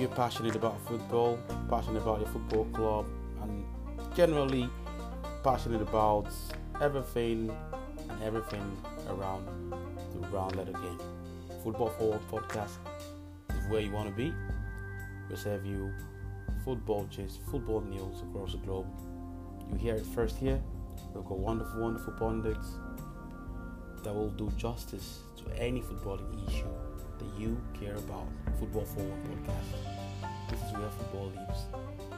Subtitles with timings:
[0.00, 3.06] you're passionate about football, passionate about your football club,
[3.42, 3.64] and
[4.16, 4.68] generally
[5.44, 6.26] passionate about
[6.80, 7.54] everything
[8.08, 8.76] and everything
[9.08, 9.46] around
[10.12, 10.98] the round letter game.
[11.62, 12.78] Football Forward podcast
[13.50, 14.32] is where you want to be.
[15.28, 15.92] We serve you
[16.64, 18.86] football gist, football news across the globe.
[19.70, 20.62] You hear it first here.
[21.14, 22.78] We've got wonderful, wonderful pundits
[24.02, 26.79] that will do justice to any footballing issue
[27.20, 28.26] that you care about.
[28.58, 30.50] Football Forward podcast.
[30.50, 32.09] This is where football lives.